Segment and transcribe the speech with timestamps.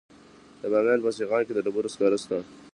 [0.61, 2.37] د بامیان په سیغان کې د ډبرو سکاره شته.